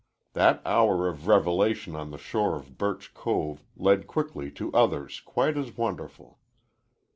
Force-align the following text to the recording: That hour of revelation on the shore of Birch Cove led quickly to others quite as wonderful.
That 0.33 0.63
hour 0.65 1.07
of 1.07 1.27
revelation 1.27 1.95
on 1.95 2.09
the 2.09 2.17
shore 2.17 2.55
of 2.55 2.75
Birch 2.79 3.13
Cove 3.13 3.63
led 3.77 4.07
quickly 4.07 4.49
to 4.53 4.73
others 4.73 5.19
quite 5.19 5.55
as 5.55 5.77
wonderful. 5.77 6.39